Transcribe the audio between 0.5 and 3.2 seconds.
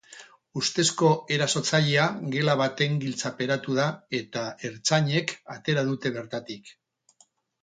Ustezko erasotzailea gela baten